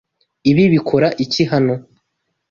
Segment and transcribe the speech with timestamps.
[0.51, 1.73] Ibi bikora iki hano?